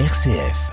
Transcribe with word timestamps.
RCF. 0.00 0.72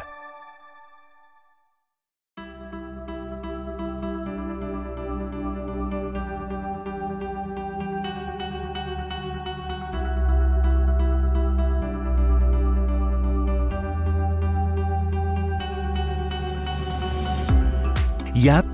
YAP, 18.34 18.66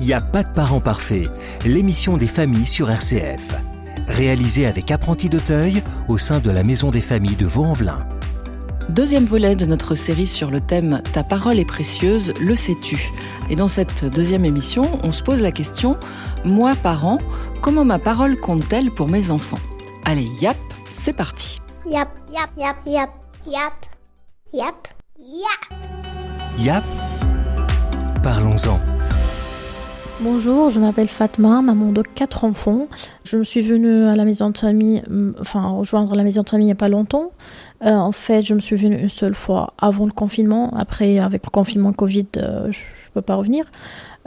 y 0.00 0.12
a 0.12 0.20
pas 0.20 0.42
de 0.42 0.48
parents 0.48 0.80
parfaits, 0.80 1.30
l'émission 1.64 2.16
des 2.16 2.26
familles 2.26 2.66
sur 2.66 2.90
RCF. 2.90 3.54
Réalisée 4.08 4.66
avec 4.66 4.90
Apprenti 4.90 5.28
d'Auteuil 5.28 5.80
au 6.08 6.18
sein 6.18 6.40
de 6.40 6.50
la 6.50 6.64
Maison 6.64 6.90
des 6.90 7.00
familles 7.00 7.36
de 7.36 7.46
Vaux-en-Velin. 7.46 8.11
Deuxième 8.88 9.24
volet 9.24 9.56
de 9.56 9.64
notre 9.64 9.94
série 9.94 10.26
sur 10.26 10.50
le 10.50 10.60
thème 10.60 11.02
Ta 11.12 11.22
parole 11.22 11.58
est 11.58 11.64
précieuse, 11.64 12.32
le 12.40 12.56
sais-tu? 12.56 13.10
Et 13.48 13.56
dans 13.56 13.68
cette 13.68 14.04
deuxième 14.04 14.44
émission, 14.44 14.82
on 15.02 15.12
se 15.12 15.22
pose 15.22 15.40
la 15.40 15.52
question 15.52 15.96
Moi, 16.44 16.72
parent, 16.82 17.18
comment 17.60 17.84
ma 17.84 17.98
parole 17.98 18.38
compte-t-elle 18.38 18.90
pour 18.90 19.08
mes 19.08 19.30
enfants? 19.30 19.58
Allez, 20.04 20.28
yap, 20.40 20.56
c'est 20.94 21.12
parti 21.12 21.60
Yap, 21.88 22.08
yap, 22.32 22.50
yap, 22.56 22.76
yap, 22.86 23.10
yap, 23.46 23.74
yap, 24.52 24.88
yap. 25.18 25.78
YAP, 26.58 26.84
parlons-en. 28.22 28.91
Bonjour, 30.24 30.70
je 30.70 30.78
m'appelle 30.78 31.08
Fatma, 31.08 31.62
maman 31.62 31.90
de 31.90 32.02
quatre 32.02 32.44
enfants. 32.44 32.86
Je 33.24 33.36
me 33.36 33.42
suis 33.42 33.60
venue 33.60 34.04
à 34.04 34.14
la 34.14 34.24
maison 34.24 34.50
de 34.50 34.58
famille, 34.58 35.02
hum, 35.08 35.34
enfin 35.40 35.66
rejoindre 35.70 36.14
la 36.14 36.22
maison 36.22 36.42
de 36.42 36.48
famille 36.48 36.66
il 36.66 36.68
n'y 36.68 36.72
a 36.72 36.76
pas 36.76 36.88
longtemps. 36.88 37.32
Euh, 37.84 37.92
en 37.92 38.12
fait, 38.12 38.42
je 38.42 38.54
me 38.54 38.60
suis 38.60 38.76
venue 38.76 38.96
une 38.96 39.08
seule 39.08 39.34
fois 39.34 39.74
avant 39.78 40.06
le 40.06 40.12
confinement. 40.12 40.72
Après, 40.76 41.18
avec 41.18 41.44
le 41.44 41.50
confinement 41.50 41.92
Covid, 41.92 42.26
euh, 42.36 42.70
je 42.70 42.82
ne 42.82 43.14
peux 43.14 43.20
pas 43.20 43.34
revenir. 43.34 43.64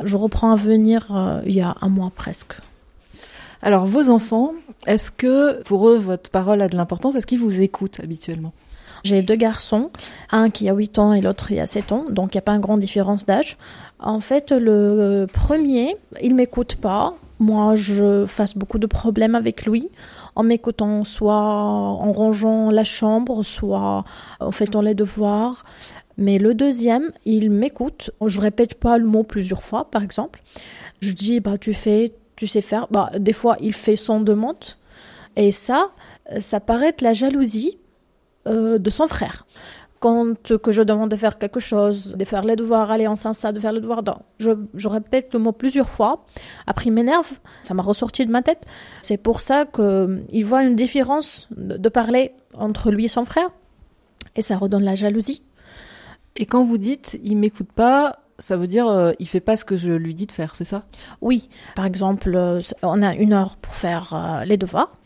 Je 0.04 0.18
reprends 0.18 0.52
à 0.52 0.56
venir 0.56 1.16
euh, 1.16 1.40
il 1.46 1.54
y 1.54 1.62
a 1.62 1.76
un 1.80 1.88
mois 1.88 2.12
presque. 2.14 2.56
Alors, 3.62 3.86
vos 3.86 4.10
enfants, 4.10 4.52
est-ce 4.88 5.12
que 5.12 5.64
pour 5.64 5.88
eux, 5.88 5.96
votre 5.96 6.30
parole 6.30 6.62
a 6.62 6.68
de 6.68 6.76
l'importance? 6.76 7.16
Est-ce 7.16 7.26
qu'ils 7.26 7.40
vous 7.40 7.62
écoutent 7.62 8.02
habituellement? 8.04 8.52
J'ai 9.06 9.22
deux 9.22 9.36
garçons, 9.36 9.92
un 10.32 10.50
qui 10.50 10.68
a 10.68 10.74
8 10.74 10.98
ans 10.98 11.14
et 11.14 11.22
l'autre 11.22 11.50
qui 11.50 11.60
a 11.60 11.68
7 11.68 11.92
ans, 11.92 12.06
donc 12.10 12.34
il 12.34 12.38
n'y 12.38 12.40
a 12.40 12.42
pas 12.42 12.54
une 12.54 12.62
grande 12.62 12.80
différence 12.80 13.28
d'âge. 13.28 13.56
En 14.00 14.20
fait, 14.20 14.52
le 14.52 15.26
premier, 15.32 15.96
il 16.22 16.36
m'écoute 16.36 16.76
pas. 16.76 17.16
Moi, 17.40 17.76
je 17.76 18.26
fasse 18.26 18.58
beaucoup 18.58 18.78
de 18.78 18.88
problèmes 18.88 19.36
avec 19.36 19.66
lui 19.66 19.90
en 20.36 20.44
m'écoutant 20.44 21.04
soit 21.04 21.34
en 21.34 22.12
rangeant 22.12 22.70
la 22.70 22.84
chambre, 22.84 23.44
soit 23.44 24.04
en 24.40 24.52
faisant 24.52 24.82
les 24.82 24.96
devoirs. 24.96 25.64
Mais 26.18 26.38
le 26.38 26.54
deuxième, 26.54 27.12
il 27.26 27.52
m'écoute. 27.52 28.12
Je 28.26 28.40
répète 28.40 28.76
pas 28.76 28.98
le 28.98 29.06
mot 29.06 29.24
plusieurs 29.24 29.64
fois, 29.64 29.90
par 29.90 30.04
exemple. 30.04 30.42
Je 31.02 31.12
dis, 31.12 31.40
bah, 31.40 31.58
tu 31.58 31.74
fais, 31.74 32.14
tu 32.36 32.48
sais 32.48 32.62
faire. 32.62 32.88
Bah, 32.92 33.12
des 33.18 33.34
fois, 33.34 33.58
il 33.60 33.74
fait 33.74 33.96
son 33.96 34.22
demande. 34.22 34.64
Et 35.36 35.52
ça, 35.52 35.92
ça 36.40 36.60
paraît 36.60 36.90
être 36.90 37.02
la 37.02 37.14
jalousie 37.14 37.78
euh, 38.48 38.78
de 38.78 38.90
son 38.90 39.08
frère. 39.08 39.46
Quand 40.00 40.58
que 40.58 40.72
je 40.72 40.84
demande 40.84 41.10
de 41.10 41.16
faire 41.16 41.40
quelque 41.40 41.60
chose, 41.60 42.16
de 42.16 42.26
faire 42.26 42.44
les 42.44 42.56
devoirs, 42.56 42.92
aller 42.92 43.08
en 43.08 43.16
sens 43.16 43.42
de 43.42 43.60
faire 43.60 43.72
les 43.72 43.82
devoirs, 43.82 44.04
non. 44.04 44.18
Je, 44.40 44.52
je 44.74 44.88
répète 44.88 45.34
le 45.34 45.40
mot 45.40 45.52
plusieurs 45.52 45.90
fois. 45.90 46.26
Après, 46.68 46.88
il 46.88 46.92
m'énerve. 46.92 47.40
Ça 47.64 47.74
m'a 47.74 47.82
ressorti 47.82 48.26
de 48.26 48.32
ma 48.32 48.42
tête. 48.42 48.66
C'est 49.02 49.18
pour 49.18 49.42
ça 49.42 49.66
qu'il 49.66 50.46
voit 50.46 50.64
une 50.64 50.76
différence 50.76 51.48
de, 51.56 51.78
de 51.78 51.90
parler 51.90 52.34
entre 52.56 52.92
lui 52.92 53.06
et 53.06 53.10
son 53.10 53.26
frère. 53.26 53.50
Et 54.36 54.42
ça 54.42 54.58
redonne 54.58 54.84
la 54.84 54.96
jalousie. 54.96 55.42
Et 56.36 56.46
quand 56.46 56.64
vous 56.64 56.78
dites 56.78 57.18
il 57.24 57.38
m'écoute 57.38 57.72
pas, 57.72 58.20
ça 58.38 58.58
veut 58.58 58.68
dire 58.68 58.88
euh, 58.88 59.14
il 59.20 59.28
fait 59.28 59.40
pas 59.40 59.56
ce 59.56 59.64
que 59.64 59.76
je 59.76 59.92
lui 59.92 60.14
dis 60.14 60.26
de 60.26 60.32
faire, 60.32 60.56
c'est 60.56 60.66
ça? 60.66 60.84
Oui, 61.22 61.50
par 61.76 61.86
exemple, 61.86 62.34
euh, 62.36 62.60
on 62.82 63.02
a 63.02 63.16
une 63.16 63.34
heure 63.34 63.56
pour 63.58 63.74
faire 63.74 64.14
euh, 64.14 64.46
les 64.46 64.58
devoirs. 64.58 64.98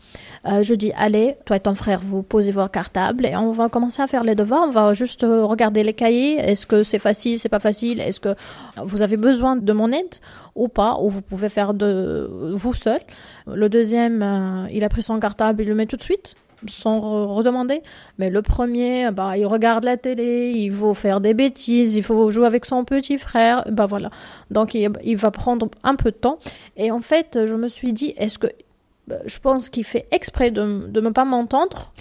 Euh, 0.47 0.63
je 0.63 0.73
dis, 0.73 0.91
allez, 0.95 1.35
toi 1.45 1.57
et 1.57 1.59
ton 1.59 1.75
frère, 1.75 2.00
vous 2.00 2.23
posez 2.23 2.51
vos 2.51 2.68
cartables 2.68 3.25
et 3.25 3.35
on 3.35 3.51
va 3.51 3.69
commencer 3.69 4.01
à 4.01 4.07
faire 4.07 4.23
les 4.23 4.35
devoirs. 4.35 4.63
On 4.68 4.72
va 4.72 4.94
juste 4.94 5.22
regarder 5.23 5.84
les 5.84 5.94
cahiers. 5.94 6.38
Est-ce 6.38 6.66
que 6.66 6.84
c'est 6.84 7.00
facile, 7.00 7.38
c'est 7.39 7.50
pas 7.50 7.59
facile? 7.59 8.00
Est-ce 8.00 8.19
que 8.19 8.35
vous 8.81 9.01
avez 9.01 9.18
besoin 9.18 9.56
de 9.56 9.73
mon 9.73 9.91
aide 9.91 10.16
ou 10.56 10.68
pas? 10.68 10.97
Ou 11.01 11.09
vous 11.09 11.22
pouvez 11.22 11.50
faire 11.50 11.73
de 11.73 12.51
vous 12.53 12.73
seul. 12.73 13.01
Le 13.47 13.69
deuxième, 13.69 14.68
il 14.72 14.84
a 14.84 14.89
pris 14.89 15.03
son 15.03 15.19
cartable, 15.19 15.62
il 15.62 15.68
le 15.68 15.75
met 15.75 15.85
tout 15.85 15.97
de 15.97 16.03
suite 16.03 16.35
sans 16.67 16.99
re- 16.99 17.27
redemander. 17.27 17.81
Mais 18.17 18.29
le 18.29 18.41
premier, 18.41 19.11
bah, 19.11 19.37
il 19.37 19.45
regarde 19.45 19.83
la 19.83 19.97
télé, 19.97 20.51
il 20.55 20.71
faut 20.71 20.93
faire 20.93 21.21
des 21.21 21.33
bêtises, 21.33 21.95
il 21.95 22.03
faut 22.03 22.31
jouer 22.31 22.45
avec 22.45 22.65
son 22.65 22.83
petit 22.85 23.17
frère. 23.17 23.63
Bah 23.69 23.85
voilà. 23.85 24.09
Donc 24.51 24.73
il, 24.73 25.17
va 25.17 25.31
prendre 25.31 25.69
un 25.83 25.95
peu 25.95 26.11
de 26.11 26.17
temps. 26.17 26.39
Et 26.77 26.91
en 26.91 26.99
fait, 26.99 27.39
je 27.45 27.55
me 27.55 27.67
suis 27.67 27.93
dit, 27.93 28.13
est-ce 28.17 28.37
que 28.37 28.47
bah, 29.07 29.17
je 29.25 29.39
pense 29.39 29.69
qu'il 29.69 29.83
fait 29.83 30.07
exprès 30.11 30.51
de 30.51 30.87
de 30.87 31.01
ne 31.01 31.09
pas 31.09 31.25
m'entendre 31.25 31.91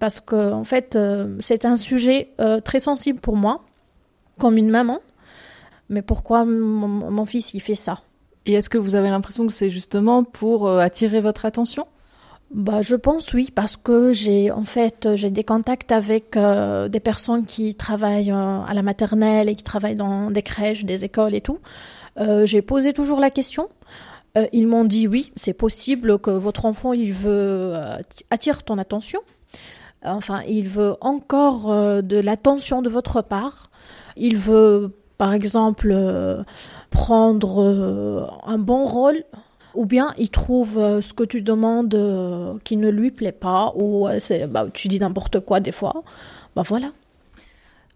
parce 0.00 0.20
que 0.20 0.52
en 0.52 0.64
fait, 0.64 0.96
euh, 0.96 1.36
c'est 1.40 1.64
un 1.64 1.76
sujet 1.76 2.28
euh, 2.40 2.60
très 2.60 2.80
sensible 2.80 3.20
pour 3.20 3.36
moi, 3.36 3.64
comme 4.38 4.56
une 4.56 4.70
maman. 4.70 5.00
Mais 5.88 6.02
pourquoi 6.02 6.44
mon, 6.44 6.88
mon 6.88 7.24
fils 7.26 7.54
il 7.54 7.60
fait 7.60 7.74
ça? 7.74 8.00
Et 8.46 8.52
est-ce 8.54 8.68
que 8.68 8.78
vous 8.78 8.94
avez 8.94 9.10
l'impression 9.10 9.46
que 9.46 9.52
c'est 9.52 9.70
justement 9.70 10.24
pour 10.24 10.68
euh, 10.68 10.78
attirer 10.78 11.20
votre 11.20 11.44
attention? 11.44 11.86
Bah, 12.54 12.82
je 12.82 12.94
pense 12.94 13.32
oui, 13.32 13.50
parce 13.52 13.76
que 13.76 14.12
j'ai 14.12 14.52
en 14.52 14.62
fait 14.62 15.08
j'ai 15.16 15.30
des 15.30 15.42
contacts 15.42 15.90
avec 15.90 16.36
euh, 16.36 16.88
des 16.88 17.00
personnes 17.00 17.46
qui 17.46 17.74
travaillent 17.74 18.30
euh, 18.30 18.60
à 18.60 18.74
la 18.74 18.82
maternelle 18.82 19.48
et 19.48 19.56
qui 19.56 19.64
travaillent 19.64 19.96
dans 19.96 20.30
des 20.30 20.42
crèches, 20.42 20.84
des 20.84 21.04
écoles 21.04 21.34
et 21.34 21.40
tout. 21.40 21.58
Euh, 22.20 22.46
j'ai 22.46 22.62
posé 22.62 22.92
toujours 22.92 23.18
la 23.18 23.30
question. 23.30 23.68
Ils 24.52 24.68
m'ont 24.68 24.84
dit 24.84 25.08
oui, 25.08 25.32
c'est 25.34 25.52
possible 25.52 26.20
que 26.20 26.30
votre 26.30 26.64
enfant 26.64 26.92
il 26.92 27.12
veut 27.12 27.74
attire 28.30 28.62
ton 28.62 28.78
attention. 28.78 29.20
Enfin, 30.04 30.42
il 30.48 30.68
veut 30.68 30.96
encore 31.00 31.68
de 32.02 32.16
l'attention 32.16 32.82
de 32.82 32.88
votre 32.88 33.22
part. 33.22 33.70
Il 34.16 34.36
veut, 34.36 34.92
par 35.18 35.32
exemple, 35.32 35.94
prendre 36.90 38.28
un 38.44 38.58
bon 38.58 38.84
rôle 38.86 39.22
ou 39.74 39.86
bien 39.86 40.14
il 40.18 40.30
trouve 40.30 40.78
euh, 40.78 41.00
ce 41.00 41.12
que 41.12 41.24
tu 41.24 41.42
demandes 41.42 41.94
euh, 41.94 42.54
qui 42.64 42.76
ne 42.76 42.88
lui 42.88 43.10
plaît 43.10 43.32
pas, 43.32 43.72
ou 43.76 44.08
euh, 44.08 44.18
bah, 44.48 44.66
tu 44.72 44.88
dis 44.88 44.98
n'importe 44.98 45.40
quoi 45.40 45.60
des 45.60 45.72
fois. 45.72 46.02
Bah 46.56 46.62
voilà. 46.66 46.92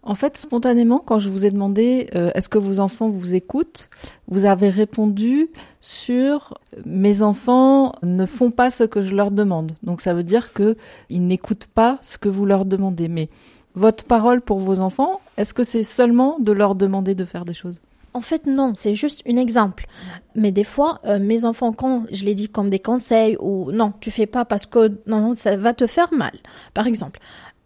En 0.03 0.15
fait, 0.15 0.37
spontanément, 0.37 0.99
quand 0.99 1.19
je 1.19 1.29
vous 1.29 1.45
ai 1.45 1.49
demandé 1.49 2.07
est-ce 2.13 2.47
que 2.47 2.57
vos 2.57 2.79
enfants 2.79 3.09
vous 3.09 3.35
écoutent, 3.35 3.89
vous 4.29 4.45
avez 4.45 4.69
répondu 4.69 5.49
sur 5.81 6.57
mes 6.85 7.21
enfants 7.21 7.91
ne 8.01 8.25
font 8.25 8.49
pas 8.49 8.69
ce 8.69 8.85
que 8.85 9.01
je 9.01 9.13
leur 9.13 9.29
demande. 9.29 9.73
Donc 9.83 9.99
ça 9.99 10.13
veut 10.13 10.23
dire 10.23 10.53
que 10.53 10.77
ils 11.09 11.27
n'écoutent 11.27 11.67
pas 11.67 11.99
ce 12.01 12.17
que 12.17 12.29
vous 12.29 12.45
leur 12.45 12.65
demandez. 12.65 13.09
Mais 13.09 13.27
votre 13.75 14.05
parole 14.05 14.39
pour 14.39 14.59
vos 14.59 14.79
enfants, 14.79 15.19
est-ce 15.35 15.53
que 15.53 15.65
c'est 15.65 15.83
seulement 15.83 16.39
de 16.39 16.53
leur 16.53 16.75
demander 16.75 17.13
de 17.13 17.25
faire 17.25 17.43
des 17.43 17.53
choses? 17.53 17.81
En 18.13 18.21
fait, 18.21 18.45
non, 18.45 18.73
c'est 18.75 18.93
juste 18.93 19.23
un 19.27 19.37
exemple. 19.37 19.85
Mais 20.35 20.51
des 20.51 20.63
fois, 20.63 20.99
euh, 21.05 21.19
mes 21.19 21.45
enfants, 21.45 21.73
quand 21.73 22.05
je 22.11 22.25
les 22.25 22.35
dis 22.35 22.49
comme 22.49 22.69
des 22.69 22.79
conseils, 22.79 23.37
ou 23.39 23.71
non, 23.71 23.93
tu 23.99 24.11
fais 24.11 24.25
pas 24.25 24.45
parce 24.45 24.65
que 24.65 24.99
non, 25.05 25.21
non, 25.21 25.35
ça 25.35 25.55
va 25.55 25.73
te 25.73 25.87
faire 25.87 26.11
mal. 26.13 26.31
Par 26.73 26.87
exemple, 26.87 27.19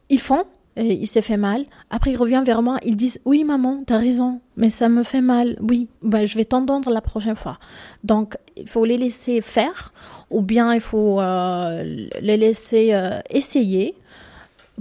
ils 0.09 0.19
font, 0.19 0.45
et 0.75 0.93
il 0.93 1.07
s'est 1.07 1.21
fait 1.21 1.37
mal. 1.37 1.65
Après, 1.89 2.11
ils 2.11 2.17
reviennent 2.17 2.43
vers 2.43 2.61
moi, 2.61 2.79
ils 2.83 2.95
disent 2.95 3.19
Oui, 3.25 3.43
maman, 3.43 3.83
t'as 3.85 3.97
raison, 3.97 4.41
mais 4.57 4.69
ça 4.69 4.89
me 4.89 5.03
fait 5.03 5.21
mal. 5.21 5.57
Oui, 5.61 5.87
ben, 6.01 6.25
je 6.25 6.35
vais 6.35 6.45
t'entendre 6.45 6.89
la 6.89 7.01
prochaine 7.01 7.35
fois. 7.35 7.59
Donc, 8.03 8.37
il 8.57 8.67
faut 8.67 8.85
les 8.85 8.97
laisser 8.97 9.41
faire, 9.41 9.93
ou 10.29 10.41
bien 10.41 10.73
il 10.73 10.81
faut 10.81 11.21
euh, 11.21 12.07
les 12.21 12.37
laisser 12.37 12.93
euh, 12.93 13.19
essayer 13.29 13.95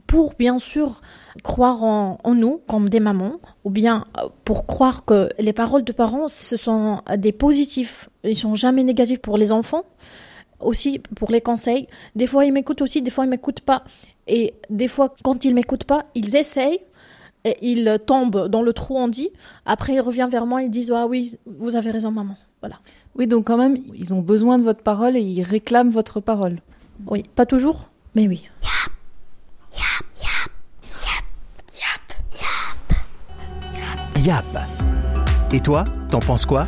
pour, 0.06 0.34
bien 0.38 0.58
sûr, 0.58 1.02
croire 1.42 1.82
en, 1.82 2.18
en 2.22 2.34
nous 2.34 2.60
comme 2.66 2.88
des 2.88 3.00
mamans, 3.00 3.40
ou 3.64 3.70
bien 3.70 4.04
euh, 4.18 4.28
pour 4.44 4.66
croire 4.66 5.04
que 5.04 5.30
les 5.38 5.52
paroles 5.52 5.84
de 5.84 5.92
parents, 5.92 6.28
ce 6.28 6.56
sont 6.56 7.00
des 7.16 7.32
positifs, 7.32 8.08
ils 8.24 8.36
sont 8.36 8.54
jamais 8.54 8.84
négatifs 8.84 9.20
pour 9.20 9.38
les 9.38 9.52
enfants. 9.52 9.84
Aussi 10.60 11.00
pour 11.16 11.32
les 11.32 11.40
conseils. 11.40 11.88
Des 12.14 12.28
fois, 12.28 12.44
ils 12.44 12.52
m'écoutent 12.52 12.82
aussi, 12.82 13.02
des 13.02 13.10
fois, 13.10 13.24
ils 13.24 13.28
m'écoutent 13.28 13.62
pas. 13.62 13.82
Et 14.28 14.54
des 14.70 14.86
fois, 14.86 15.12
quand 15.24 15.44
ils 15.44 15.56
m'écoutent 15.56 15.82
pas, 15.82 16.06
ils 16.14 16.36
essayent 16.36 16.78
et 17.44 17.56
ils 17.62 17.98
tombent 18.06 18.46
dans 18.46 18.62
le 18.62 18.72
trou, 18.72 18.96
on 18.96 19.08
dit. 19.08 19.30
Après, 19.66 19.94
ils 19.94 20.00
reviennent 20.00 20.30
vers 20.30 20.46
moi, 20.46 20.62
ils 20.62 20.70
disent 20.70 20.92
Ah 20.94 21.08
oui, 21.08 21.36
vous 21.46 21.74
avez 21.74 21.90
raison, 21.90 22.12
maman. 22.12 22.36
Voilà. 22.60 22.76
Oui, 23.16 23.26
donc 23.26 23.48
quand 23.48 23.56
même, 23.56 23.76
ils 23.92 24.14
ont 24.14 24.20
besoin 24.20 24.56
de 24.56 24.62
votre 24.62 24.84
parole 24.84 25.16
et 25.16 25.20
ils 25.20 25.42
réclament 25.42 25.88
votre 25.90 26.20
parole. 26.20 26.60
Oui, 27.08 27.24
pas 27.34 27.46
toujours, 27.46 27.90
mais 28.14 28.28
oui. 28.28 28.48
YAP. 34.24 34.56
Et 35.52 35.58
toi, 35.58 35.84
t'en 36.08 36.20
penses 36.20 36.46
quoi? 36.46 36.64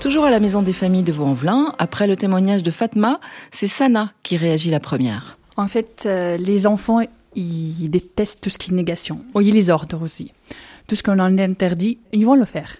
Toujours 0.00 0.24
à 0.24 0.30
la 0.30 0.40
maison 0.40 0.60
des 0.60 0.72
familles 0.72 1.04
de 1.04 1.12
Vaux-en-Velin, 1.12 1.72
après 1.78 2.08
le 2.08 2.16
témoignage 2.16 2.64
de 2.64 2.72
Fatma, 2.72 3.20
c'est 3.52 3.68
Sana 3.68 4.10
qui 4.24 4.36
réagit 4.36 4.70
la 4.70 4.80
première. 4.80 5.38
En 5.56 5.68
fait, 5.68 6.02
euh, 6.06 6.36
les 6.36 6.66
enfants 6.66 7.00
ils 7.36 7.88
détestent 7.88 8.40
tout 8.40 8.50
ce 8.50 8.58
qui 8.58 8.72
est 8.72 8.74
négation. 8.74 9.20
Ou 9.36 9.40
ils 9.42 9.54
les 9.54 9.70
ordres 9.70 10.02
aussi. 10.02 10.32
Tout 10.88 10.96
ce 10.96 11.04
qu'on 11.04 11.14
leur 11.14 11.26
interdit, 11.26 11.98
ils 12.12 12.26
vont 12.26 12.34
le 12.34 12.44
faire. 12.44 12.78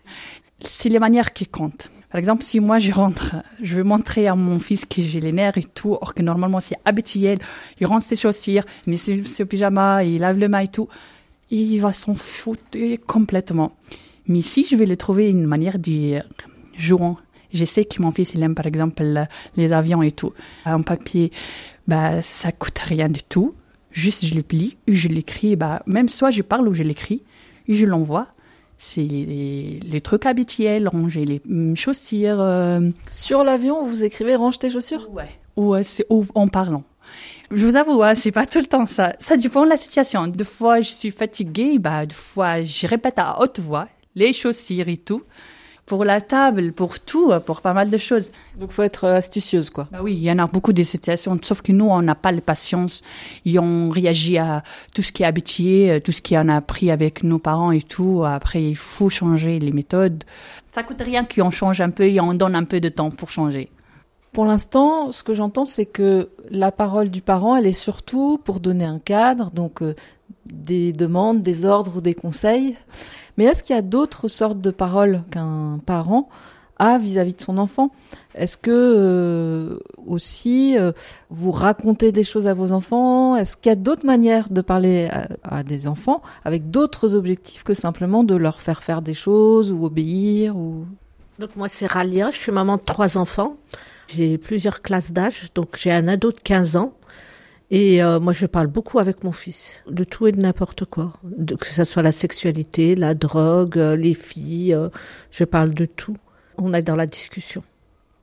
C'est 0.58 0.88
les 0.88 0.98
manières 0.98 1.32
qui 1.32 1.46
comptent. 1.46 1.88
Par 2.10 2.18
exemple, 2.18 2.42
si 2.42 2.58
moi 2.58 2.80
je 2.80 2.90
rentre, 2.90 3.36
je 3.62 3.76
veux 3.76 3.84
montrer 3.84 4.26
à 4.26 4.34
mon 4.34 4.58
fils 4.58 4.86
que 4.86 5.02
j'ai 5.02 5.20
les 5.20 5.30
nerfs 5.30 5.56
et 5.56 5.62
tout, 5.62 5.96
or 6.00 6.14
que 6.14 6.22
normalement 6.22 6.58
c'est 6.58 6.78
habituel, 6.84 7.38
il 7.80 7.86
rentre 7.86 8.02
ses 8.02 8.16
chaussures, 8.16 8.64
il 8.86 8.90
met 8.90 8.96
ses, 8.96 9.22
ses 9.22 9.44
pyjamas, 9.44 10.02
il 10.02 10.18
lave 10.18 10.38
le 10.38 10.48
main 10.48 10.60
et 10.60 10.68
tout, 10.68 10.88
il 11.50 11.78
va 11.78 11.92
s'en 11.92 12.14
foutre 12.14 12.78
complètement. 13.06 13.72
Mais 14.26 14.42
si 14.42 14.64
je 14.64 14.76
vais 14.76 14.86
le 14.86 14.96
trouver 14.96 15.30
une 15.30 15.46
manière 15.46 15.78
de 15.78 15.82
dire, 15.82 16.28
jouant, 16.76 17.16
je 17.52 17.64
sais 17.64 17.84
que 17.84 18.02
mon 18.02 18.10
fils 18.10 18.34
il 18.34 18.42
aime 18.42 18.54
par 18.54 18.66
exemple 18.66 19.02
les 19.56 19.72
avions 19.72 20.02
et 20.02 20.10
tout, 20.10 20.32
en 20.66 20.82
papier, 20.82 21.32
bah 21.86 22.20
ça 22.20 22.52
coûte 22.52 22.78
rien 22.78 23.08
du 23.08 23.22
tout, 23.22 23.54
juste 23.90 24.26
je 24.26 24.34
le 24.34 24.42
plie, 24.42 24.76
je 24.86 25.08
l'écris, 25.08 25.56
bah 25.56 25.82
même 25.86 26.08
soit 26.08 26.30
je 26.30 26.42
parle 26.42 26.68
ou 26.68 26.74
je 26.74 26.82
l'écris, 26.82 27.22
et 27.68 27.74
je 27.74 27.86
l'envoie 27.86 28.28
c'est 28.78 29.02
les, 29.02 29.80
les, 29.80 30.00
trucs 30.00 30.24
habituels, 30.24 30.86
ranger 30.86 31.24
les 31.24 31.42
chaussures. 31.74 32.40
Euh... 32.40 32.90
Sur 33.10 33.42
l'avion, 33.42 33.84
vous 33.84 34.04
écrivez 34.04 34.36
range 34.36 34.60
tes 34.60 34.70
chaussures? 34.70 35.10
Ouais. 35.10 35.28
Ou, 35.56 35.74
ou 36.10 36.26
en 36.36 36.46
parlant. 36.46 36.84
Je 37.50 37.66
vous 37.66 37.76
avoue, 37.76 38.02
hein, 38.02 38.14
c'est 38.14 38.32
pas 38.32 38.46
tout 38.46 38.58
le 38.58 38.66
temps 38.66 38.86
ça. 38.86 39.14
Ça 39.18 39.36
dépend 39.36 39.64
de 39.64 39.70
la 39.70 39.76
situation. 39.76 40.26
Des 40.26 40.44
fois, 40.44 40.80
je 40.80 40.90
suis 40.90 41.10
fatiguée, 41.10 41.78
bah, 41.78 42.04
des 42.04 42.14
fois, 42.14 42.62
je 42.62 42.86
répète 42.86 43.18
à 43.18 43.40
haute 43.40 43.58
voix 43.58 43.88
les 44.14 44.32
chaussures 44.32 44.88
et 44.88 44.96
tout 44.96 45.22
pour 45.88 46.04
la 46.04 46.20
table, 46.20 46.72
pour 46.72 47.00
tout, 47.00 47.32
pour 47.46 47.62
pas 47.62 47.72
mal 47.72 47.88
de 47.88 47.96
choses. 47.96 48.30
Donc, 48.58 48.70
faut 48.70 48.82
être 48.82 49.04
astucieuse, 49.06 49.70
quoi. 49.70 49.88
Bah 49.90 50.00
oui, 50.02 50.12
il 50.12 50.22
y 50.22 50.30
en 50.30 50.38
a 50.38 50.46
beaucoup 50.46 50.74
de 50.74 50.82
situations, 50.82 51.38
sauf 51.42 51.62
que 51.62 51.72
nous, 51.72 51.86
on 51.86 52.02
n'a 52.02 52.14
pas 52.14 52.30
la 52.30 52.42
patience 52.42 53.00
et 53.46 53.58
on 53.58 53.88
réagit 53.88 54.36
à 54.36 54.62
tout 54.94 55.02
ce 55.02 55.12
qui 55.12 55.22
est 55.22 55.26
habitué, 55.26 56.00
tout 56.04 56.12
ce 56.12 56.20
qu'on 56.20 56.48
a 56.48 56.56
appris 56.56 56.90
avec 56.90 57.22
nos 57.22 57.38
parents 57.38 57.72
et 57.72 57.80
tout. 57.80 58.22
Après, 58.26 58.62
il 58.62 58.76
faut 58.76 59.08
changer 59.08 59.58
les 59.58 59.72
méthodes. 59.72 60.24
Ça 60.72 60.82
coûte 60.82 61.00
rien 61.00 61.24
qu'on 61.24 61.50
change 61.50 61.80
un 61.80 61.90
peu 61.90 62.04
et 62.04 62.20
on 62.20 62.34
donne 62.34 62.54
un 62.54 62.64
peu 62.64 62.80
de 62.80 62.90
temps 62.90 63.10
pour 63.10 63.30
changer. 63.30 63.70
Pour 64.32 64.44
l'instant, 64.44 65.10
ce 65.10 65.22
que 65.22 65.34
j'entends, 65.34 65.64
c'est 65.64 65.86
que 65.86 66.28
la 66.50 66.70
parole 66.70 67.08
du 67.08 67.22
parent, 67.22 67.56
elle 67.56 67.66
est 67.66 67.72
surtout 67.72 68.38
pour 68.42 68.60
donner 68.60 68.84
un 68.84 68.98
cadre, 68.98 69.50
donc 69.50 69.82
euh, 69.82 69.94
des 70.46 70.92
demandes, 70.92 71.42
des 71.42 71.64
ordres 71.64 71.96
ou 71.96 72.00
des 72.00 72.14
conseils. 72.14 72.76
Mais 73.36 73.44
est-ce 73.44 73.62
qu'il 73.62 73.74
y 73.74 73.78
a 73.78 73.82
d'autres 73.82 74.28
sortes 74.28 74.60
de 74.60 74.70
paroles 74.70 75.22
qu'un 75.30 75.80
parent 75.86 76.28
a 76.78 76.98
vis-à-vis 76.98 77.34
de 77.34 77.40
son 77.40 77.58
enfant? 77.58 77.90
Est-ce 78.34 78.56
que 78.56 78.70
euh, 78.70 79.78
aussi 80.06 80.78
euh, 80.78 80.92
vous 81.30 81.50
racontez 81.50 82.12
des 82.12 82.22
choses 82.22 82.46
à 82.46 82.54
vos 82.54 82.72
enfants? 82.72 83.34
Est-ce 83.34 83.56
qu'il 83.56 83.70
y 83.70 83.72
a 83.72 83.76
d'autres 83.76 84.06
manières 84.06 84.50
de 84.50 84.60
parler 84.60 85.08
à, 85.10 85.28
à 85.42 85.62
des 85.62 85.88
enfants 85.88 86.22
avec 86.44 86.70
d'autres 86.70 87.14
objectifs 87.14 87.64
que 87.64 87.74
simplement 87.74 88.24
de 88.24 88.36
leur 88.36 88.60
faire 88.60 88.82
faire 88.82 89.02
des 89.02 89.14
choses 89.14 89.72
ou 89.72 89.84
obéir 89.84 90.56
ou? 90.56 90.84
Donc 91.38 91.56
moi 91.56 91.68
c'est 91.68 91.86
Ralia, 91.86 92.30
je 92.30 92.38
suis 92.38 92.52
maman 92.52 92.76
de 92.76 92.82
trois 92.82 93.16
enfants. 93.16 93.56
J'ai 94.08 94.38
plusieurs 94.38 94.82
classes 94.82 95.12
d'âge, 95.12 95.48
donc 95.54 95.76
j'ai 95.78 95.92
un 95.92 96.08
ado 96.08 96.32
de 96.32 96.40
15 96.40 96.76
ans 96.76 96.94
et 97.70 98.02
euh, 98.02 98.18
moi, 98.18 98.32
je 98.32 98.46
parle 98.46 98.66
beaucoup 98.66 98.98
avec 98.98 99.24
mon 99.24 99.32
fils 99.32 99.82
de 99.88 100.04
tout 100.04 100.26
et 100.26 100.32
de 100.32 100.40
n'importe 100.40 100.86
quoi, 100.86 101.14
de, 101.22 101.54
que 101.54 101.66
ce 101.66 101.84
soit 101.84 102.02
la 102.02 102.12
sexualité, 102.12 102.94
la 102.94 103.14
drogue, 103.14 103.78
euh, 103.78 103.94
les 103.94 104.14
filles. 104.14 104.72
Euh, 104.72 104.88
je 105.30 105.44
parle 105.44 105.74
de 105.74 105.84
tout. 105.84 106.16
On 106.56 106.72
est 106.72 106.82
dans 106.82 106.96
la 106.96 107.06
discussion. 107.06 107.62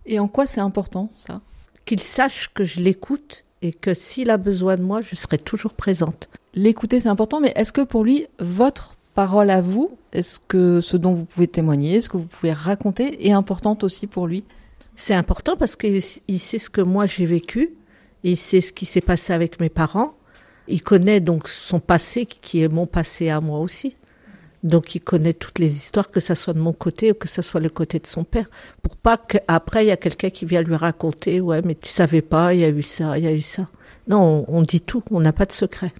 Et 0.08 0.20
en 0.20 0.28
quoi 0.28 0.48
c'est 0.48 0.62
important 0.62 1.12
ça? 1.16 1.42
Qu'il 1.86 2.00
sache 2.00 2.52
que 2.54 2.64
je 2.64 2.80
l'écoute 2.80 3.44
et 3.62 3.72
que 3.72 3.94
s'il 3.94 4.32
a 4.32 4.38
besoin 4.38 4.78
de 4.78 4.82
moi, 4.82 5.02
je 5.02 5.16
serai 5.16 5.38
toujours 5.38 5.74
présente. 5.74 6.28
L'écouter, 6.56 7.00
c'est 7.00 7.10
important, 7.10 7.40
mais 7.40 7.54
est-ce 7.56 7.72
que 7.72 7.82
pour 7.82 8.04
lui, 8.04 8.28
votre 8.40 8.96
parole 9.14 9.52
à 9.52 9.62
vous, 9.62 9.92
est-ce 10.12 10.40
que 10.40 10.82
ce 10.82 10.98
dont 10.98 11.14
vous 11.14 11.26
pouvez 11.26 11.48
témoigner, 11.48 12.00
ce 12.00 12.10
que 12.10 12.18
vous 12.18 12.26
pouvez 12.26 12.52
raconter, 12.52 13.28
est 13.28 13.32
importante 13.32 13.84
aussi 13.84 14.08
pour 14.08 14.26
lui? 14.26 14.44
C'est 14.95 15.13
important 15.13 15.57
parce 15.57 15.75
qu'il 15.75 16.01
sait 16.01 16.59
ce 16.59 16.69
que 16.69 16.81
moi 16.81 17.06
j'ai 17.06 17.25
vécu 17.25 17.75
il 18.25 18.38
sait 18.38 18.59
ce 18.59 18.74
qui 18.74 18.88
s'est 18.88 19.01
passé 19.01 19.33
avec 19.33 19.59
mes 19.59 19.69
parents. 19.69 20.15
Il 20.68 20.81
connaît 20.81 21.19
donc 21.19 21.47
son 21.47 21.80
passé 21.80 22.25
qui 22.25 22.63
est 22.63 22.68
mon 22.68 22.88
passé 22.88 23.30
à 23.30 23.39
moi 23.39 23.59
aussi. 23.59 23.97
Donc 24.63 24.95
il 24.95 25.00
connaît 25.00 25.36
toutes 25.36 25.59
les 25.59 25.75
histoires, 25.75 26.09
que 26.09 26.19
ça 26.19 26.33
soit 26.33 26.53
de 26.56 26.59
mon 26.59 26.74
côté 26.74 27.12
ou 27.12 27.13
que 27.13 27.27
ça 27.27 27.44
soit 27.44 27.59
le 27.59 27.69
côté 27.69 28.00
de 28.00 28.07
son 28.07 28.24
père, 28.24 28.50
pour 28.81 28.95
pas 28.95 29.18
qu'après 29.18 29.86
il 29.86 29.89
y 29.89 29.92
a 29.92 29.97
quelqu'un 29.97 30.31
qui 30.31 30.45
vient 30.45 30.63
lui 30.63 30.75
raconter, 30.75 31.39
ouais, 31.39 31.62
mais 31.62 31.75
tu 31.75 31.88
savais 31.88 32.24
pas, 32.24 32.56
il 32.56 32.62
y 32.62 32.63
a 32.63 32.69
eu 32.69 32.81
ça, 32.81 33.15
il 33.19 33.25
y 33.25 33.27
a 33.27 33.31
eu 33.31 33.41
ça. 33.41 33.68
Non, 34.07 34.45
on, 34.48 34.57
on 34.57 34.62
dit 34.63 34.81
tout, 34.81 35.03
on 35.12 35.19
n'a 35.19 35.33
pas 35.33 35.45
de 35.45 35.51
secret. 35.51 35.94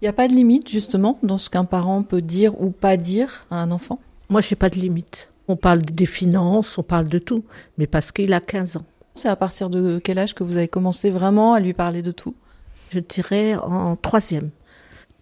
Il 0.00 0.04
n'y 0.04 0.08
a 0.08 0.14
pas 0.14 0.28
de 0.28 0.32
limite 0.32 0.70
justement 0.70 1.18
dans 1.22 1.36
ce 1.36 1.50
qu'un 1.50 1.66
parent 1.66 2.02
peut 2.02 2.22
dire 2.22 2.58
ou 2.58 2.70
pas 2.70 2.96
dire 2.96 3.44
à 3.50 3.60
un 3.60 3.70
enfant? 3.70 4.00
Moi, 4.30 4.40
j'ai 4.40 4.56
pas 4.56 4.70
de 4.70 4.76
limite. 4.76 5.30
On 5.48 5.56
parle 5.56 5.82
des 5.82 6.06
finances, 6.06 6.76
on 6.78 6.82
parle 6.82 7.08
de 7.08 7.18
tout, 7.18 7.44
mais 7.78 7.86
parce 7.86 8.12
qu'il 8.12 8.32
a 8.32 8.40
15 8.40 8.78
ans. 8.78 8.84
C'est 9.14 9.28
à 9.28 9.36
partir 9.36 9.70
de 9.70 10.00
quel 10.02 10.18
âge 10.18 10.34
que 10.34 10.44
vous 10.44 10.56
avez 10.56 10.68
commencé 10.68 11.08
vraiment 11.08 11.54
à 11.54 11.60
lui 11.60 11.72
parler 11.72 12.02
de 12.02 12.10
tout? 12.10 12.34
Je 12.90 12.98
dirais 12.98 13.54
en 13.54 13.96
troisième. 13.96 14.50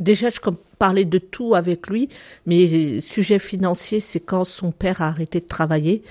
Déjà, 0.00 0.28
je 0.28 0.40
parlais 0.78 1.04
de 1.04 1.18
tout 1.18 1.54
avec 1.54 1.86
lui, 1.88 2.08
mais 2.46 3.00
sujet 3.00 3.38
financier, 3.38 4.00
c'est 4.00 4.20
quand 4.20 4.44
son 4.44 4.72
père 4.72 5.02
a 5.02 5.08
arrêté 5.08 5.40
de 5.40 5.46
travailler 5.46 6.02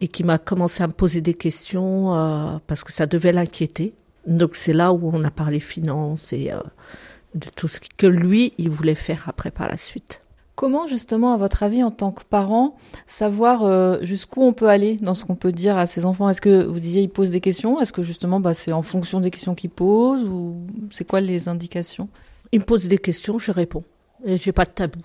et 0.00 0.08
qui 0.08 0.24
m'a 0.24 0.38
commencé 0.38 0.82
à 0.82 0.86
me 0.86 0.92
poser 0.92 1.20
des 1.20 1.34
questions 1.34 2.16
euh, 2.16 2.58
parce 2.66 2.84
que 2.84 2.92
ça 2.92 3.06
devait 3.06 3.32
l'inquiéter. 3.32 3.92
Donc 4.26 4.56
c'est 4.56 4.72
là 4.72 4.92
où 4.92 5.10
on 5.12 5.22
a 5.22 5.30
parlé 5.30 5.60
finances 5.60 6.32
et 6.32 6.50
euh, 6.50 6.60
de 7.34 7.46
tout 7.54 7.68
ce 7.68 7.80
que 7.80 8.06
lui, 8.06 8.54
il 8.58 8.70
voulait 8.70 8.94
faire 8.94 9.24
après 9.28 9.50
par 9.50 9.68
la 9.68 9.76
suite. 9.76 10.22
Comment 10.60 10.86
justement, 10.86 11.32
à 11.32 11.38
votre 11.38 11.62
avis, 11.62 11.82
en 11.82 11.90
tant 11.90 12.10
que 12.10 12.22
parent, 12.22 12.76
savoir 13.06 13.64
euh, 13.64 13.96
jusqu'où 14.02 14.42
on 14.42 14.52
peut 14.52 14.68
aller 14.68 14.96
dans 14.96 15.14
ce 15.14 15.24
qu'on 15.24 15.34
peut 15.34 15.52
dire 15.52 15.78
à 15.78 15.86
ses 15.86 16.04
enfants? 16.04 16.28
Est-ce 16.28 16.42
que 16.42 16.64
vous 16.64 16.80
disiez 16.80 17.00
ils 17.00 17.08
posent 17.08 17.30
des 17.30 17.40
questions? 17.40 17.80
Est-ce 17.80 17.94
que 17.94 18.02
justement, 18.02 18.40
bah, 18.40 18.52
c'est 18.52 18.70
en 18.70 18.82
fonction 18.82 19.20
des 19.20 19.30
questions 19.30 19.54
qu'ils 19.54 19.70
posent 19.70 20.22
ou 20.22 20.66
c'est 20.90 21.08
quoi 21.08 21.22
les 21.22 21.48
indications? 21.48 22.10
Ils 22.52 22.60
me 22.60 22.64
posent 22.66 22.88
des 22.88 22.98
questions, 22.98 23.38
je 23.38 23.52
réponds. 23.52 23.84
Et 24.26 24.36
j'ai 24.36 24.52
pas 24.52 24.66
de 24.66 24.70
tabou, 24.72 25.00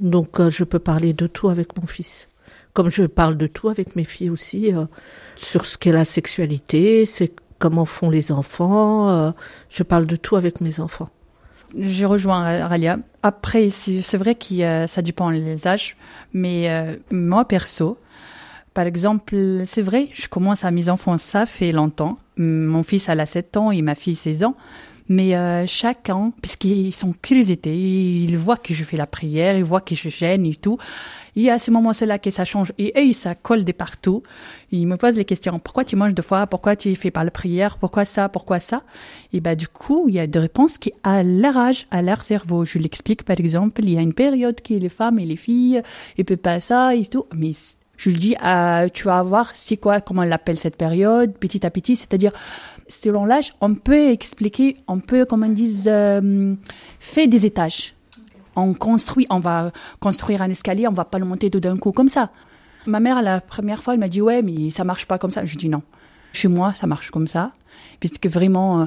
donc 0.00 0.40
euh, 0.40 0.50
je 0.50 0.64
peux 0.64 0.80
parler 0.80 1.12
de 1.12 1.28
tout 1.28 1.48
avec 1.48 1.78
mon 1.80 1.86
fils, 1.86 2.28
comme 2.72 2.90
je 2.90 3.04
parle 3.04 3.36
de 3.36 3.46
tout 3.46 3.68
avec 3.68 3.94
mes 3.94 4.02
filles 4.02 4.30
aussi 4.30 4.74
euh, 4.74 4.86
sur 5.36 5.64
ce 5.64 5.78
qu'est 5.78 5.92
la 5.92 6.04
sexualité, 6.04 7.04
c'est 7.04 7.32
comment 7.60 7.84
font 7.84 8.10
les 8.10 8.32
enfants. 8.32 9.10
euh, 9.10 9.30
je 9.68 9.84
parle 9.84 10.06
de 10.06 10.16
tout 10.16 10.34
avec 10.34 10.60
mes 10.60 10.80
enfants. 10.80 11.10
Je 11.76 12.06
rejoins 12.06 12.66
Ralia. 12.66 12.98
Après, 13.22 13.70
c'est 13.70 14.16
vrai 14.16 14.34
que 14.34 14.86
ça 14.86 15.02
dépend 15.02 15.30
des 15.30 15.66
âges, 15.66 15.96
mais 16.32 16.70
euh, 16.70 16.96
moi 17.10 17.44
perso, 17.46 17.98
par 18.74 18.86
exemple, 18.86 19.62
c'est 19.64 19.82
vrai, 19.82 20.08
je 20.12 20.28
commence 20.28 20.64
à 20.64 20.70
mes 20.70 20.88
enfants, 20.88 21.18
ça 21.18 21.46
fait 21.46 21.72
longtemps. 21.72 22.16
Mon 22.36 22.82
fils 22.84 23.08
a 23.08 23.26
7 23.26 23.56
ans 23.56 23.70
et 23.72 23.82
ma 23.82 23.96
fille 23.96 24.14
16 24.14 24.44
ans. 24.44 24.54
Mais 25.08 25.34
euh, 25.34 25.66
chacun, 25.66 26.32
puisqu'ils 26.42 26.92
sont 26.92 27.14
curiosité, 27.20 27.74
ils 27.74 28.36
voient 28.36 28.58
que 28.58 28.74
je 28.74 28.84
fais 28.84 28.96
la 28.96 29.06
prière, 29.06 29.56
ils 29.56 29.64
voient 29.64 29.80
que 29.80 29.94
je 29.94 30.10
gêne 30.10 30.46
et 30.46 30.54
tout. 30.54 30.78
Et 31.40 31.50
à 31.50 31.60
ce 31.60 31.70
moment-là 31.70 32.18
que 32.18 32.30
ça 32.30 32.44
change. 32.44 32.72
Et 32.78 32.92
eux, 32.98 33.12
ça 33.12 33.36
colle 33.36 33.64
de 33.64 33.70
partout. 33.70 34.24
Ils 34.72 34.88
me 34.88 34.96
posent 34.96 35.16
les 35.16 35.24
questions. 35.24 35.56
Pourquoi 35.60 35.84
tu 35.84 35.94
manges 35.94 36.12
deux 36.12 36.22
fois? 36.22 36.48
Pourquoi 36.48 36.74
tu 36.74 36.92
fais 36.96 37.12
pas 37.12 37.22
la 37.22 37.30
prière? 37.30 37.78
Pourquoi 37.78 38.04
ça? 38.04 38.28
Pourquoi 38.28 38.58
ça? 38.58 38.82
Et 39.32 39.38
ben, 39.38 39.54
du 39.54 39.68
coup, 39.68 40.06
il 40.08 40.16
y 40.16 40.18
a 40.18 40.26
des 40.26 40.40
réponses 40.40 40.78
qui, 40.78 40.92
à 41.04 41.22
leur 41.22 41.56
âge, 41.56 41.86
à 41.92 42.02
leur 42.02 42.24
cerveau. 42.24 42.64
Je 42.64 42.80
l'explique, 42.80 43.22
par 43.22 43.38
exemple, 43.38 43.84
il 43.84 43.90
y 43.94 43.96
a 43.96 44.00
une 44.00 44.14
période 44.14 44.60
qui 44.60 44.80
les 44.80 44.88
femmes 44.88 45.20
et 45.20 45.26
les 45.26 45.36
filles, 45.36 45.80
ils 46.16 46.24
peuvent 46.24 46.38
pas 46.38 46.58
ça 46.58 46.96
et 46.96 47.06
tout. 47.06 47.26
Mais 47.32 47.52
je 47.96 48.10
lui 48.10 48.16
dis, 48.16 48.34
tu 48.92 49.04
vas 49.04 49.22
voir, 49.22 49.52
c'est 49.54 49.76
quoi, 49.76 50.00
comment 50.00 50.22
on 50.22 50.24
l'appelle 50.24 50.58
cette 50.58 50.76
période, 50.76 51.38
petit 51.38 51.64
à 51.64 51.70
petit, 51.70 51.94
c'est-à-dire, 51.94 52.32
selon 52.88 53.24
l'âge, 53.26 53.54
on 53.60 53.76
peut 53.76 54.08
expliquer, 54.10 54.76
on 54.88 54.98
peut, 54.98 55.24
comme 55.24 55.44
on 55.44 55.48
dit, 55.50 55.84
euh, 55.86 56.54
faire 56.98 57.28
des 57.28 57.46
étages. 57.46 57.94
On 58.58 58.74
construit, 58.74 59.26
on 59.30 59.40
va 59.40 59.72
construire 60.00 60.42
un 60.42 60.50
escalier, 60.50 60.88
on 60.88 60.92
va 60.92 61.04
pas 61.04 61.18
le 61.18 61.24
monter 61.24 61.50
tout 61.50 61.60
d'un 61.60 61.76
coup 61.76 61.92
comme 61.92 62.08
ça. 62.08 62.30
Ma 62.86 63.00
mère, 63.00 63.22
la 63.22 63.40
première 63.40 63.82
fois, 63.82 63.94
elle 63.94 64.00
m'a 64.00 64.08
dit, 64.08 64.20
ouais, 64.20 64.42
mais 64.42 64.70
ça 64.70 64.84
marche 64.84 65.06
pas 65.06 65.18
comme 65.18 65.30
ça. 65.30 65.44
Je 65.44 65.56
dis 65.56 65.68
non. 65.68 65.82
Chez 66.32 66.48
moi, 66.48 66.74
ça 66.74 66.86
marche 66.86 67.10
comme 67.10 67.26
ça. 67.26 67.52
Puisque 68.00 68.26
vraiment, 68.26 68.82
euh, 68.82 68.86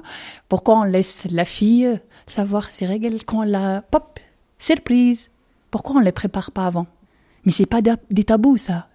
pourquoi 0.49 0.79
on 0.79 0.83
laisse 0.83 1.27
la 1.31 1.45
fille 1.45 1.99
savoir 2.27 2.69
ses 2.69 2.85
règles 2.85 3.23
quand 3.25 3.43
la, 3.43 3.81
pop, 3.81 4.19
surprise. 4.57 5.31
Pourquoi 5.69 5.97
on 5.97 5.99
les 5.99 6.11
prépare 6.11 6.51
pas 6.51 6.65
avant? 6.65 6.87
Mais 7.45 7.51
c'est 7.51 7.65
pas 7.65 7.81
des 7.81 8.23
tabous 8.23 8.57
ça. 8.57 8.87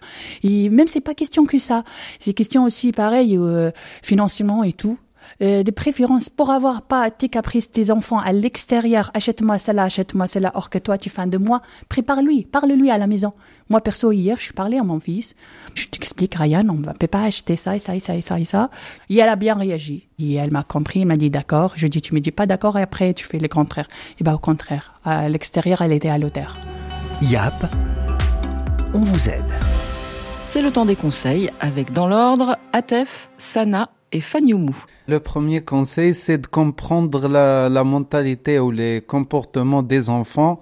Et 0.43 0.69
même 0.69 0.87
c'est 0.87 1.01
pas 1.01 1.15
question 1.15 1.47
que 1.47 1.59
ça. 1.59 1.85
C'est 2.21 2.33
question 2.33 2.65
aussi 2.65 2.93
pareil 2.93 3.37
euh, 3.37 3.73
financièrement 4.03 4.63
et 4.63 4.73
tout. 4.73 4.99
Euh, 5.43 5.63
des 5.63 5.73
préférences 5.73 6.29
pour 6.29 6.51
avoir 6.51 6.83
pas 6.83 7.11
tes 7.11 7.29
caprices, 7.29 7.71
tes 7.71 7.91
enfants 7.91 8.19
à 8.19 8.33
l'extérieur. 8.33 9.11
Achète-moi 9.15 9.59
celle-là, 9.59 9.85
achète-moi 9.85 10.27
celle-là, 10.27 10.53
or 10.55 10.71
que 10.71 10.79
toi, 10.79 10.99
tu 10.99 11.11
fais 11.11 11.27
de 11.27 11.39
moi. 11.39 11.63
Prépare-lui, 11.89 12.45
parle-lui 12.45 12.91
à 12.91 12.99
la 12.99 13.07
maison. 13.07 13.33
Moi, 13.69 13.81
perso, 13.81 14.13
hier, 14.13 14.37
je 14.39 14.45
suis 14.45 14.53
parlé 14.53 14.79
à 14.79 14.83
mon 14.83 15.01
fils. 15.01 15.35
Je 15.75 15.87
t'explique, 15.87 16.35
Ryan, 16.35 16.67
on 16.69 16.75
ne 16.75 16.93
peut 16.93 17.07
pas 17.07 17.25
acheter 17.25 17.57
ça 17.57 17.75
et 17.75 17.79
ça 17.79 17.97
et 17.97 18.01
ça 18.01 18.15
et 18.15 18.21
ça 18.21 18.39
et 18.39 18.45
ça. 18.45 18.71
Et 19.09 19.17
elle 19.17 19.29
a 19.29 19.37
bien 19.37 19.55
réagi. 19.55 20.07
Et 20.19 20.35
elle 20.35 20.53
m'a 20.53 20.63
compris, 20.63 21.01
elle 21.01 21.07
m'a 21.07 21.17
dit 21.17 21.31
d'accord. 21.31 21.73
Je 21.77 21.87
dis, 21.87 22.01
tu 22.01 22.15
me 22.15 22.21
dis 22.21 22.31
pas 22.31 22.47
d'accord 22.47 22.79
et 22.79 22.83
après, 22.83 23.15
tu 23.15 23.27
fais 23.27 23.39
le 23.39 23.49
contraire. 23.49 23.89
Et 24.21 24.25
bah, 24.25 24.35
au 24.35 24.39
contraire. 24.39 25.01
À 25.05 25.29
l'extérieur, 25.29 25.83
elle 25.83 25.93
était 25.93 26.09
à 26.09 26.19
l'auteur. 26.19 26.59
YAP, 27.21 27.67
on 28.93 29.01
vous 29.01 29.29
aide. 29.29 29.53
C'est 30.43 30.63
le 30.63 30.71
temps 30.71 30.87
des 30.87 30.97
conseils 30.97 31.51
avec 31.61 31.93
dans 31.93 32.07
l'ordre 32.07 32.57
Atef, 32.73 33.31
Sana 33.37 33.91
et 34.13 34.21
Fanyoumou. 34.21 34.77
Le 35.09 35.21
premier 35.21 35.63
conseil, 35.63 36.15
c'est 36.15 36.39
de 36.39 36.47
comprendre 36.47 37.29
la, 37.29 37.69
la, 37.69 37.85
mentalité 37.85 38.59
ou 38.59 38.71
les 38.71 39.03
comportements 39.07 39.83
des 39.83 40.11
enfants 40.11 40.61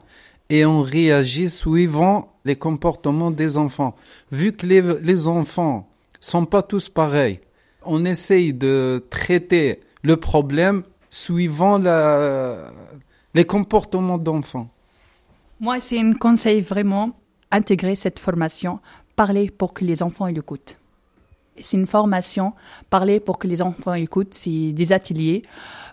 et 0.51 0.65
on 0.65 0.83
réagit 0.83 1.49
suivant 1.49 2.33
les 2.45 2.57
comportements 2.57 3.31
des 3.31 3.57
enfants. 3.57 3.95
Vu 4.31 4.53
que 4.53 4.67
les, 4.67 4.83
les 5.01 5.29
enfants 5.29 5.89
sont 6.21 6.47
pas 6.47 6.63
tous 6.63 6.89
pareils, 6.89 7.41
on 7.85 8.05
essaye 8.05 8.53
de 8.53 9.05
traiter 9.11 9.81
le 10.03 10.17
problème 10.17 10.85
suivant 11.11 11.79
la, 11.79 12.73
les 13.35 13.45
comportements 13.45 14.19
d'enfants. 14.19 14.69
Moi, 15.61 15.81
c'est 15.81 15.99
un 15.99 16.15
conseil 16.15 16.61
vraiment 16.61 17.13
intégrer 17.51 17.95
cette 17.95 18.19
formation 18.19 18.81
parler 19.17 19.51
pour 19.51 19.73
que 19.73 19.85
les 19.85 20.03
enfants 20.03 20.27
écoutent. 20.27 20.79
C'est 21.61 21.77
une 21.77 21.87
formation, 21.87 22.53
parler 22.91 23.21
pour 23.21 23.39
que 23.39 23.47
les 23.47 23.63
enfants 23.63 23.95
écoutent, 23.95 24.35
c'est 24.35 24.73
des 24.73 24.93
ateliers. 24.93 25.43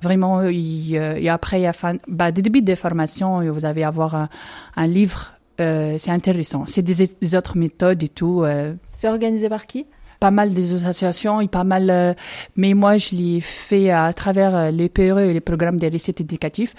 Vraiment, 0.01 0.43
et, 0.43 0.93
et 0.93 1.29
après, 1.29 1.65
à 1.67 1.73
fin, 1.73 1.97
bah, 2.07 2.31
du 2.31 2.41
début 2.41 2.63
des 2.63 2.75
formations, 2.75 3.41
vous 3.51 3.65
allez 3.65 3.83
avoir 3.83 4.15
un, 4.15 4.29
un 4.75 4.87
livre, 4.87 5.33
euh, 5.61 5.97
c'est 5.99 6.11
intéressant. 6.11 6.65
C'est 6.67 6.81
des, 6.81 7.07
des, 7.21 7.35
autres 7.35 7.57
méthodes 7.57 8.01
et 8.03 8.09
tout. 8.09 8.43
Euh. 8.43 8.73
C'est 8.89 9.07
organisé 9.07 9.49
par 9.49 9.65
qui? 9.65 9.85
Pas 10.19 10.31
mal 10.31 10.53
des 10.53 10.73
associations 10.73 11.41
et 11.41 11.47
pas 11.47 11.63
mal, 11.63 11.89
euh, 11.89 12.13
mais 12.55 12.73
moi, 12.73 12.97
je 12.97 13.15
l'ai 13.15 13.41
fait 13.41 13.89
à 13.89 14.11
travers 14.13 14.71
les 14.71 14.87
PRE 14.87 15.19
et 15.19 15.33
les 15.33 15.39
programmes 15.39 15.77
des 15.77 15.87
récits 15.87 16.15
éducatifs 16.19 16.75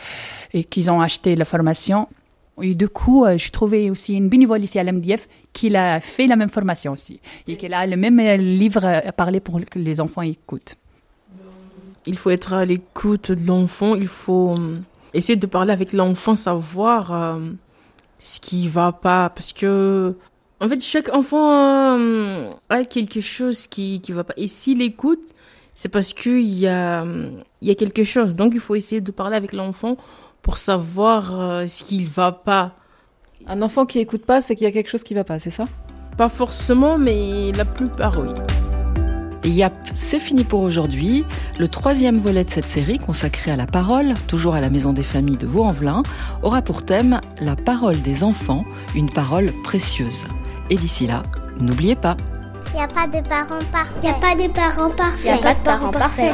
et 0.53 0.65
qu'ils 0.65 0.91
ont 0.91 1.01
acheté 1.01 1.35
la 1.35 1.45
formation. 1.45 2.09
Et 2.61 2.75
du 2.75 2.89
coup, 2.89 3.25
je 3.37 3.51
trouvais 3.51 3.89
aussi 3.89 4.15
une 4.15 4.29
bénévole 4.29 4.63
ici 4.63 4.79
à 4.79 4.85
l'MDF 4.85 5.27
qui 5.53 5.75
a 5.75 6.01
fait 6.01 6.27
la 6.27 6.37
même 6.37 6.51
formation 6.51 6.93
aussi 6.93 7.19
et 7.49 7.57
qui 7.57 7.67
a 7.67 7.87
le 7.87 7.97
même 7.97 8.21
livre 8.39 8.85
à 8.85 9.13
parler 9.13 9.41
pour 9.41 9.59
que 9.65 9.79
les 9.79 10.01
enfants 10.01 10.23
écoutent. 10.23 10.77
Il 12.05 12.19
faut 12.19 12.31
être 12.31 12.53
à 12.53 12.65
l'écoute 12.65 13.33
de 13.33 13.47
l'enfant, 13.47 13.95
il 13.95 14.09
faut 14.09 14.59
essayer 15.15 15.37
de 15.37 15.47
parler 15.47 15.73
avec 15.73 15.93
l'enfant, 15.93 16.35
savoir 16.35 17.13
euh, 17.13 17.39
ce 18.19 18.41
qui 18.41 18.69
va 18.69 18.93
pas 18.93 19.31
parce 19.31 19.53
que 19.53 20.15
en 20.61 20.69
fait 20.69 20.81
chaque 20.81 21.15
enfant 21.15 21.99
euh, 21.99 22.51
a 22.69 22.85
quelque 22.85 23.21
chose 23.21 23.67
qui 23.67 24.01
qui 24.01 24.13
va 24.13 24.25
pas 24.25 24.35
et 24.37 24.49
s'il 24.49 24.83
écoute, 24.83 25.35
c'est 25.75 25.89
parce 25.89 26.13
qu'il 26.13 26.47
y 26.47 26.67
a 26.67 27.05
y 27.61 27.71
a 27.71 27.75
quelque 27.75 28.03
chose. 28.03 28.35
Donc 28.37 28.53
il 28.55 28.61
faut 28.61 28.75
essayer 28.75 29.01
de 29.01 29.11
parler 29.11 29.37
avec 29.37 29.53
l'enfant 29.53 29.97
pour 30.43 30.59
savoir 30.59 31.41
euh, 31.41 31.67
ce 31.67 31.85
qu'il 31.85 32.09
va 32.09 32.33
pas. 32.33 32.73
Un 33.47 33.63
enfant 33.63 33.87
qui 33.87 33.99
écoute 33.99 34.27
pas, 34.27 34.41
c'est 34.41 34.55
qu'il 34.55 34.65
y 34.65 34.69
a 34.69 34.73
quelque 34.73 34.91
chose 34.91 35.03
qui 35.03 35.15
va 35.15 35.25
pas, 35.25 35.39
c'est 35.39 35.51
ça? 35.51 35.65
Pas 36.17 36.29
forcément, 36.29 36.99
mais 36.99 37.53
la 37.53 37.65
plupart, 37.65 38.19
oui. 38.19 38.29
Yap, 39.45 39.73
c'est 39.93 40.21
fini 40.21 40.45
pour 40.45 40.61
aujourd'hui. 40.61 41.25
Le 41.59 41.67
troisième 41.67 42.17
volet 42.17 42.45
de 42.45 42.51
cette 42.51 42.69
série, 42.69 42.99
consacré 42.99 43.51
à 43.51 43.57
la 43.57 43.67
parole, 43.67 44.15
toujours 44.29 44.55
à 44.55 44.61
la 44.61 44.71
Maison 44.71 44.93
des 44.93 45.03
Familles 45.03 45.37
de 45.37 45.47
Vaux-en-Velin, 45.47 46.03
aura 46.43 46.63
pour 46.63 46.85
thème 46.85 47.21
la 47.41 47.57
parole 47.57 48.01
des 48.03 48.23
enfants, 48.23 48.65
une 48.95 49.11
parole 49.11 49.53
précieuse. 49.65 50.27
Et 50.71 50.77
d'ici 50.77 51.09
là, 51.09 51.23
n'oubliez 51.59 51.97
pas. 51.97 52.17
Il 52.73 52.77
n'y 52.77 52.83
a 52.83 52.89
pas 52.89 53.07
de 53.07 53.21
parents 53.27 53.59
parfaits. 53.73 53.97
Il 54.03 54.09
n'y 54.09 54.11
a 54.11 54.15
pas 54.15 54.35
de 54.37 54.49
parents 54.49 54.91
parfaits. 54.91 55.25
Il 55.25 55.33
n'y 55.33 55.39
a 55.39 55.39
pas 55.39 55.55
de 55.55 55.65
parents 55.65 55.91
parfaits. 55.91 56.33